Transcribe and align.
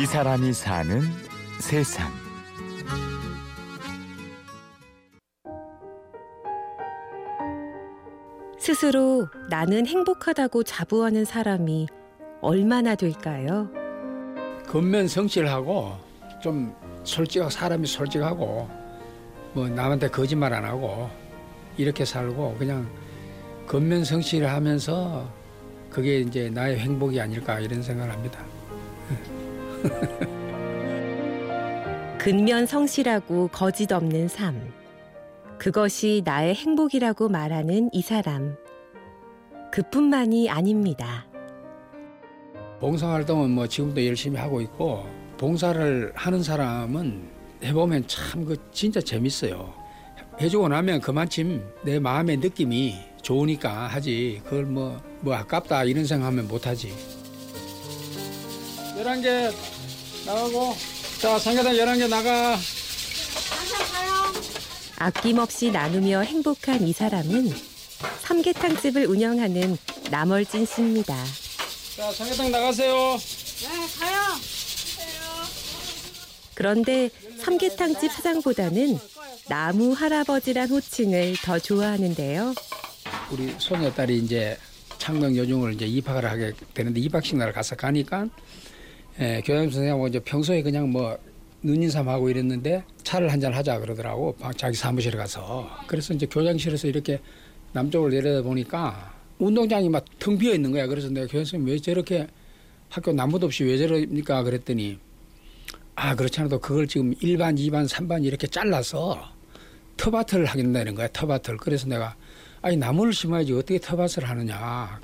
이 0.00 0.06
사람이 0.06 0.54
사는 0.54 1.02
세상. 1.60 2.10
스스로 8.58 9.28
나는 9.50 9.86
행복하다고 9.86 10.62
자부하는 10.62 11.26
사람이 11.26 11.86
얼마나 12.40 12.94
될까요? 12.94 13.68
겉면 14.68 15.06
성실하고 15.06 15.98
좀 16.42 16.74
솔직하고 17.04 17.50
사람이 17.50 17.86
솔직하고 17.86 18.70
뭐 19.52 19.68
남한테 19.68 20.08
거짓말 20.08 20.54
안 20.54 20.64
하고 20.64 21.10
이렇게 21.76 22.06
살고 22.06 22.56
그냥 22.58 22.88
겉면 23.66 24.04
성실하면서 24.04 25.30
그게 25.90 26.20
이제 26.20 26.48
나의 26.48 26.78
행복이 26.78 27.20
아닐까 27.20 27.60
이런 27.60 27.82
생각을 27.82 28.10
합니다. 28.10 28.42
근면 32.18 32.66
성실하고 32.66 33.48
거짓 33.48 33.92
없는 33.92 34.28
삶. 34.28 34.72
그것이 35.58 36.22
나의 36.24 36.54
행복이라고 36.54 37.28
말하는 37.28 37.90
이 37.92 38.02
사람. 38.02 38.56
그뿐만이 39.72 40.50
아닙니다. 40.50 41.26
봉사활동은 42.80 43.50
뭐 43.50 43.66
지금도 43.66 44.04
열심히 44.06 44.38
하고 44.38 44.60
있고 44.60 45.06
봉사를 45.36 46.12
하는 46.14 46.42
사람은 46.42 47.28
해보면 47.62 48.04
참 48.06 48.44
그 48.44 48.56
진짜 48.72 49.00
재밌어요. 49.00 49.72
해주고 50.40 50.68
나면 50.68 51.00
그만큼 51.00 51.62
내 51.84 51.98
마음의 51.98 52.38
느낌이 52.38 52.94
좋으니까 53.22 53.86
하지. 53.86 54.40
그걸 54.44 54.64
뭐, 54.64 54.98
뭐 55.20 55.34
아깝다 55.34 55.84
이런 55.84 56.06
생각하면 56.06 56.48
못하지. 56.48 56.92
11개 59.00 59.52
나가고 60.26 60.74
자 61.20 61.38
삼계탕 61.38 61.72
11개 61.72 62.08
나가 62.08 62.58
아낌없이 64.98 65.70
나누며 65.70 66.20
행복한 66.20 66.86
이 66.86 66.92
사람은 66.92 67.50
삼계탕집을 68.22 69.06
운영하는 69.06 69.78
남월진 70.10 70.66
씨입니다. 70.66 71.16
자 71.96 72.12
삼계탕 72.12 72.50
나가세요 72.50 73.18
그런데 76.54 77.08
삼계탕집 77.38 78.12
사장보다는 78.12 78.98
나무 79.48 79.92
할아버지란 79.92 80.68
호칭을 80.68 81.36
더 81.42 81.58
좋아하는데요. 81.58 82.54
우리 83.30 83.54
손녀딸이 83.56 84.18
이제 84.18 84.58
창동 84.98 85.34
여중을 85.36 85.72
이제 85.72 85.86
입학을 85.86 86.26
하게 86.26 86.52
되는데 86.74 87.00
입학식 87.00 87.38
날 87.38 87.52
가서 87.52 87.74
가니까 87.74 88.26
예, 89.20 89.42
교장 89.44 89.64
선생님하고 89.64 90.08
이제 90.08 90.18
평소에 90.20 90.62
그냥 90.62 90.90
뭐 90.90 91.16
눈인삼하고 91.62 92.30
이랬는데 92.30 92.82
차를 93.02 93.30
한 93.30 93.38
잔 93.40 93.52
하자 93.52 93.78
그러더라고. 93.80 94.34
방- 94.36 94.52
자기 94.54 94.76
사무실에 94.76 95.16
가서. 95.18 95.68
그래서 95.86 96.14
이제 96.14 96.26
교장실에서 96.26 96.88
이렇게 96.88 97.20
남쪽을 97.72 98.10
내려다 98.10 98.42
보니까 98.42 99.14
운동장이 99.38 99.88
막 99.88 100.04
텅 100.18 100.38
비어 100.38 100.54
있는 100.54 100.70
거야. 100.72 100.86
그래서 100.86 101.08
내가 101.10 101.26
교장 101.26 101.44
선생님 101.44 101.68
왜 101.68 101.78
저렇게 101.78 102.26
학교 102.88 103.12
남부도 103.12 103.46
없이 103.46 103.64
왜 103.64 103.76
저럽니까? 103.78 104.42
그랬더니 104.42 104.98
아 105.94 106.14
그렇지 106.14 106.40
않아도 106.40 106.58
그걸 106.58 106.86
지금 106.88 107.14
1반, 107.16 107.58
2반, 107.58 107.86
3반 107.88 108.24
이렇게 108.24 108.46
잘라서 108.46 109.22
터밭을 109.98 110.46
하겠다는 110.46 110.94
거야 110.94 111.08
터밭을. 111.12 111.58
그래서 111.58 111.86
내가 111.88 112.16
아니 112.62 112.76
나무를 112.78 113.12
심어야지 113.12 113.52
어떻게 113.52 113.78
터밭을 113.78 114.24
하느냐 114.28 114.98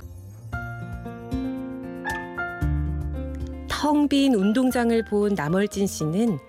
텅 3.79 4.07
빈 4.07 4.33
운동장을 4.33 5.05
본 5.05 5.35
남월진 5.35 5.85
씨는 5.85 6.39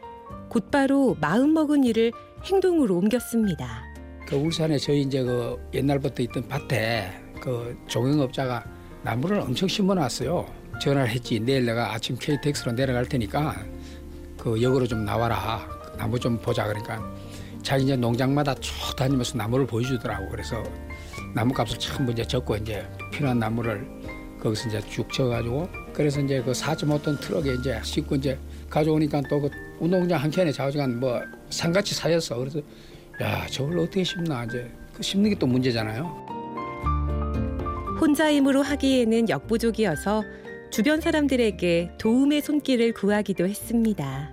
곧바로 0.49 1.15
마음먹은 1.21 1.85
일을 1.85 2.11
행동으로 2.43 2.97
옮겼습니다. 2.97 3.85
그 4.27 4.35
울산에 4.35 4.79
저희 4.79 5.03
이제 5.03 5.23
그 5.23 5.59
옛날부터 5.75 6.23
있던 6.23 6.49
밭에 6.49 7.13
그 7.39 7.77
종영업자가 7.87 8.65
나무를 9.03 9.41
엄청 9.41 9.69
심어놨어요. 9.69 10.47
전화를 10.81 11.11
했지. 11.11 11.39
내일 11.39 11.67
내가 11.67 11.93
아침 11.93 12.17
KTX로 12.19 12.73
내려갈 12.73 13.05
테니까 13.05 13.57
그 14.39 14.63
역으로 14.63 14.87
좀 14.87 15.05
나와라. 15.05 15.69
나무 15.99 16.19
좀 16.19 16.39
보자. 16.39 16.67
그러니까 16.67 16.99
자기 17.63 17.85
이제 17.85 17.95
농장마다 17.95 18.55
쭉 18.55 18.73
다니면서 18.97 19.37
나무를 19.37 19.67
보여주더라고. 19.67 20.31
그래서 20.31 20.63
나무값을 21.35 21.79
전부 21.79 22.11
이제 22.11 22.25
적고 22.25 22.57
이제 22.57 22.89
필요한 23.13 23.39
나무를 23.39 23.87
거기서 24.41 24.69
이제 24.71 24.81
쭉 24.89 25.13
쳐가지고 25.13 25.69
그래서 25.99 26.21
이제 26.21 26.41
그 26.41 26.53
4.5톤 26.53 27.21
트럭에 27.21 27.55
이제 27.55 27.81
싣고 27.83 28.15
이제 28.15 28.39
가져오니까 28.71 29.21
또 29.29 29.41
그 29.41 29.51
운동장 29.81 30.21
한 30.23 30.31
켠에 30.31 30.53
좌우지간 30.53 31.01
뭐 31.01 31.21
산같이 31.51 31.93
쌓였어. 31.93 32.37
그래서 32.39 32.61
야 33.21 33.45
저걸 33.51 33.81
어떻게 33.81 34.05
심나 34.05 34.45
이제 34.45 34.71
그 34.95 35.03
심는 35.03 35.31
게 35.31 35.37
또 35.37 35.47
문제잖아요. 35.49 36.05
혼자 38.01 38.33
힘으로 38.33 38.63
하기에는 38.63 39.29
역부족이어서 39.29 40.23
주변 40.71 41.01
사람들에게 41.01 41.93
도움의 41.99 42.43
손길을 42.43 42.93
구하기도 42.93 43.49
했습니다. 43.49 44.31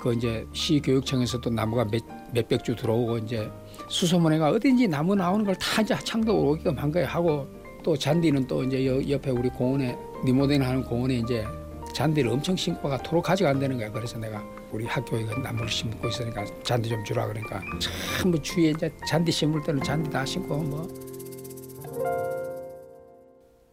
그 0.00 0.12
이제 0.14 0.44
시 0.52 0.80
교육청에서 0.80 1.40
또 1.40 1.50
나무가 1.50 1.84
몇 1.84 2.02
몇백 2.32 2.64
주 2.64 2.74
들어오고 2.74 3.18
이제 3.18 3.48
수소문회가 3.88 4.50
어딘지 4.50 4.88
나무 4.88 5.14
나오는 5.14 5.44
걸 5.44 5.54
다 5.54 5.82
이제 5.82 5.94
창덕으로 6.02 6.50
오게끔 6.50 6.76
한 6.78 6.90
거예요. 6.90 7.06
하고 7.06 7.46
또 7.84 7.96
잔디는 7.96 8.48
또 8.48 8.64
이제 8.64 8.84
여- 8.86 9.08
옆에 9.08 9.30
우리 9.30 9.48
공원에 9.48 9.96
리모델링 10.26 10.62
하는 10.62 10.82
공원에 10.82 11.14
이제 11.14 11.46
잔디를 11.94 12.30
엄청 12.30 12.56
심고 12.56 12.88
가도록 12.88 13.24
가져간다는 13.24 13.78
거야. 13.78 13.90
그래서 13.90 14.18
내가 14.18 14.44
우리 14.70 14.84
학교에 14.84 15.24
그 15.24 15.38
나무를 15.40 15.68
심고 15.68 16.08
있으니까 16.08 16.44
잔디 16.62 16.88
좀 16.88 17.02
주라 17.04 17.26
그러니까 17.26 17.62
전부 18.20 18.40
주위에 18.42 18.70
이제 18.70 18.92
잔디 19.08 19.32
심을 19.32 19.62
때는 19.62 19.82
잔디 19.82 20.10
다 20.10 20.24
심고 20.26 20.56
뭐 20.58 20.88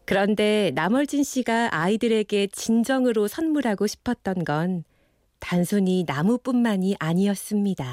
그런데 0.06 0.70
남월진 0.74 1.24
씨가 1.24 1.70
아이들에게 1.72 2.48
진정으로 2.52 3.26
선물하고 3.26 3.86
싶었던 3.86 4.44
건 4.44 4.84
단순히 5.40 6.04
나무뿐만이 6.06 6.96
아니었습니다. 6.98 7.84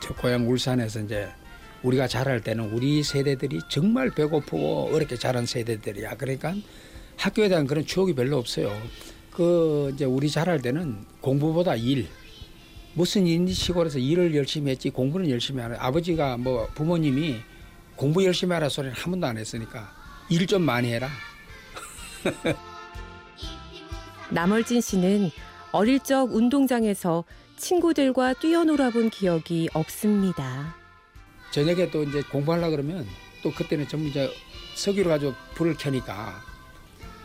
저 0.00 0.14
고향 0.14 0.48
울산에서 0.48 1.00
이제 1.00 1.28
우리가 1.84 2.08
자랄 2.08 2.40
때는 2.40 2.72
우리 2.72 3.02
세대들이 3.02 3.60
정말 3.68 4.10
배고프고 4.10 4.90
어렵게 4.92 5.16
자란 5.16 5.46
세대들이야. 5.46 6.16
그러니까 6.16 6.54
학교에 7.16 7.48
대한 7.48 7.66
그런 7.66 7.84
추억이 7.86 8.14
별로 8.14 8.38
없어요. 8.38 8.76
그 9.30 9.90
이제 9.94 10.04
우리 10.04 10.28
자랄 10.30 10.60
때는 10.62 11.04
공부보다 11.20 11.76
일. 11.76 12.08
무슨 12.94 13.26
일인지 13.26 13.52
시골에서 13.54 13.98
일을 13.98 14.34
열심히 14.34 14.70
했지 14.70 14.88
공부는 14.90 15.28
열심히 15.30 15.62
안 15.62 15.72
해. 15.72 15.76
아버지가 15.78 16.36
뭐 16.38 16.66
부모님이 16.74 17.36
공부 17.96 18.24
열심히 18.24 18.54
하라 18.54 18.68
소리는 18.68 18.94
한 18.96 19.10
번도 19.12 19.26
안 19.26 19.36
했으니까 19.36 19.92
일 20.30 20.46
좀 20.46 20.62
많이 20.62 20.92
해라. 20.92 21.08
남월진 24.30 24.80
씨는 24.80 25.30
어릴 25.72 26.00
적 26.00 26.34
운동장에서 26.34 27.24
친구들과 27.56 28.34
뛰어놀아본 28.34 29.10
기억이 29.10 29.68
없습니다. 29.74 30.76
저녁에 31.54 31.88
또 31.88 32.02
이제 32.02 32.20
공부하려 32.32 32.68
그러면 32.68 33.06
또 33.40 33.52
그때는 33.52 33.86
전부 33.86 34.08
이제 34.08 34.28
석유를 34.74 35.08
가지고 35.08 35.34
불을 35.54 35.74
켜니까 35.74 36.42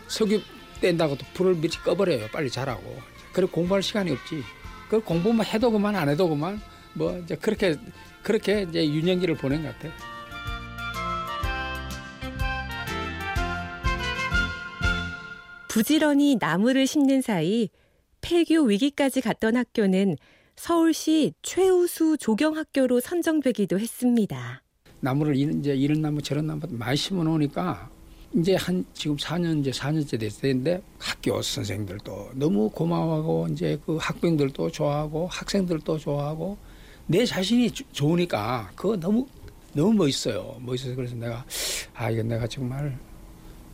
석유 0.08 0.40
뗀다고 0.80 1.18
또 1.18 1.26
불을 1.34 1.56
미리 1.56 1.76
꺼버려요. 1.76 2.28
빨리 2.28 2.48
자라고. 2.52 2.96
그래 3.34 3.48
공부할 3.50 3.82
시간이 3.82 4.12
없지. 4.12 4.44
그 4.88 5.00
공부만 5.00 5.48
해도 5.48 5.72
그만 5.72 5.96
안 5.96 6.10
해도 6.10 6.30
그만 6.30 6.62
뭐 6.94 7.18
이제 7.18 7.36
그렇게 7.36 7.76
그렇게 8.22 8.68
이제 8.70 8.88
유년기를 8.88 9.34
보낸 9.34 9.64
것 9.64 9.76
같아. 9.80 9.90
부지런히 15.70 16.38
나무를 16.40 16.86
심는 16.86 17.24
사이 17.24 17.70
폐교 18.22 18.62
위기까지 18.62 19.22
갔던 19.22 19.56
학교는 19.56 20.18
서울시 20.64 21.32
최우수 21.42 22.18
조경학교로 22.20 23.00
선정되기도 23.00 23.80
했습니다. 23.80 24.62
나무를 25.00 25.38
이- 25.38 25.58
이제 25.58 25.74
이런 25.74 26.02
나무 26.02 26.22
저런 26.22 26.48
나무 26.48 26.60
많이 26.72 26.98
심어 26.98 27.24
놓으니까 27.24 27.90
이제 28.36 28.56
한 28.56 28.84
지금 28.94 29.16
4년 29.16 29.62
이제 29.62 29.72
4년째 29.72 30.20
됐는데 30.20 30.82
학교 31.00 31.42
선생들도 31.42 32.32
너무 32.34 32.70
고마워하고 32.72 33.48
이제 33.54 33.80
그 33.86 33.96
학생들도 34.02 34.70
좋아하고 34.72 35.28
학생들도 35.28 35.98
좋아하고 35.98 36.58
내 37.08 37.26
자신이 37.26 37.72
조- 37.72 37.86
좋으니까 37.94 38.70
그거 38.76 38.98
너무 38.98 39.26
너무 39.72 39.94
멋있어요. 39.94 40.58
멋있어서 40.60 40.94
그래서 40.94 41.16
내가 41.16 41.46
아 41.94 42.10
이건 42.12 42.28
내가 42.28 42.46
정말 42.48 43.00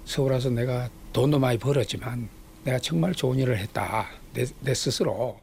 서울 0.06 0.34
와서 0.34 0.52
내가 0.52 0.88
돈도 1.14 1.40
많이 1.40 1.58
벌었지만 1.58 2.30
내가 2.64 2.78
정말 2.78 3.12
좋은 3.16 3.40
일을 3.40 3.58
했다 3.58 4.06
내, 4.36 4.46
내 4.62 4.76
스스로. 4.76 5.40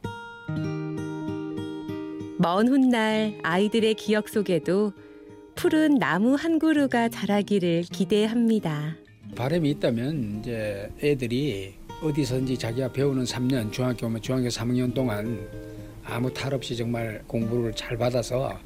먼 2.43 2.67
훗날 2.67 3.39
아이들의 3.45 3.95
기억 3.95 4.29
속에도 4.29 4.93
푸른 5.55 5.95
나무 5.95 6.35
한 6.35 6.59
그루가 6.59 7.09
자라기를 7.09 7.85
기대합니다. 7.93 8.97
바람이 9.37 9.71
있다면 9.71 10.41
이제 10.41 10.91
애들이 11.01 11.75
어디서든지 12.03 12.59
자기가 12.59 12.93
배우는 12.93 13.23
3년 13.23 13.71
중학교 13.71 14.09
오면 14.09 14.23
중학교 14.23 14.49
3학년 14.49 14.93
동안 14.93 15.47
아무 16.05 16.35
탈 16.35 16.53
없이 16.53 16.77
정말 16.77 17.23
공부를 17.29 17.73
잘 17.75 17.97
받아서 17.97 18.59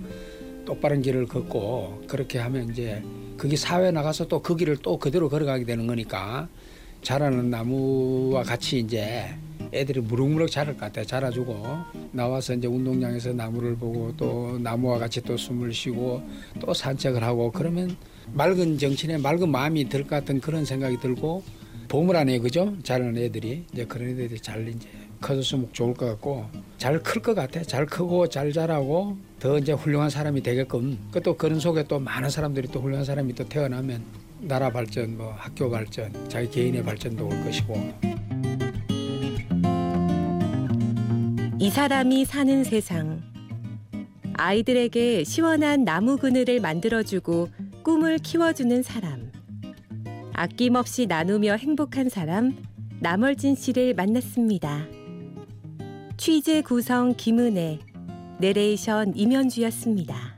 똑바른 0.64 1.02
길을 1.02 1.26
걷고 1.26 2.04
그렇게 2.08 2.38
하면 2.38 2.70
이제 2.70 3.02
그게 3.36 3.56
사회 3.56 3.90
나가서 3.90 4.26
또 4.26 4.40
그 4.40 4.56
길을 4.56 4.78
또 4.78 4.98
그대로 4.98 5.28
걸어가게 5.28 5.66
되는 5.66 5.86
거니까 5.86 6.48
자라는 7.02 7.50
나무와 7.50 8.42
같이 8.42 8.78
이제 8.78 9.26
애들이 9.76 10.00
무럭무럭 10.00 10.50
자랄 10.50 10.74
것 10.74 10.80
같아요. 10.86 11.04
자라주고 11.04 11.64
나와서 12.12 12.54
이제 12.54 12.66
운동장에서 12.66 13.32
나무를 13.32 13.76
보고 13.76 14.12
또 14.16 14.58
나무와 14.58 14.98
같이 14.98 15.20
또 15.22 15.36
숨을 15.36 15.72
쉬고 15.72 16.22
또 16.60 16.72
산책을 16.74 17.22
하고 17.22 17.50
그러면 17.52 17.96
맑은 18.32 18.78
정신에 18.78 19.18
맑은 19.18 19.48
마음이 19.50 19.88
들 19.88 20.02
것 20.02 20.10
같은 20.10 20.40
그런 20.40 20.64
생각이 20.64 20.98
들고 21.00 21.42
보물 21.88 22.16
아니에요, 22.16 22.42
그죠? 22.42 22.74
자라는 22.82 23.16
애들이 23.16 23.64
이제 23.72 23.84
그런 23.84 24.08
애들이 24.10 24.38
잘 24.40 24.66
이제 24.68 24.88
커졌으면 25.20 25.68
좋을 25.72 25.94
것 25.94 26.06
같고 26.06 26.46
잘 26.78 27.00
클 27.02 27.22
것 27.22 27.34
같아. 27.34 27.62
잘 27.62 27.86
크고 27.86 28.28
잘 28.28 28.52
자라고 28.52 29.16
더 29.40 29.58
이제 29.58 29.72
훌륭한 29.72 30.10
사람이 30.10 30.42
되게끔 30.42 30.98
그또 31.10 31.36
그런 31.36 31.58
속에 31.60 31.84
또 31.84 31.98
많은 31.98 32.28
사람들이 32.28 32.68
또 32.68 32.80
훌륭한 32.80 33.04
사람이 33.04 33.34
또 33.34 33.44
태어나면 33.48 34.02
나라 34.40 34.70
발전, 34.70 35.16
뭐 35.16 35.32
학교 35.36 35.70
발전, 35.70 36.12
자기 36.28 36.50
개인의 36.50 36.82
발전도 36.84 37.26
올 37.26 37.44
것이고 37.44 38.25
이 41.66 41.70
사람이 41.70 42.26
사는 42.26 42.62
세상. 42.62 43.20
아이들에게 44.34 45.24
시원한 45.24 45.82
나무 45.82 46.16
그늘을 46.16 46.60
만들어주고 46.60 47.48
꿈을 47.82 48.18
키워주는 48.18 48.84
사람. 48.84 49.32
아낌없이 50.32 51.06
나누며 51.06 51.54
행복한 51.54 52.08
사람, 52.08 52.56
남월진 53.00 53.56
씨를 53.56 53.94
만났습니다. 53.94 54.86
취재 56.16 56.62
구성 56.62 57.14
김은혜, 57.16 57.80
내레이션 58.38 59.16
임현주였습니다. 59.16 60.35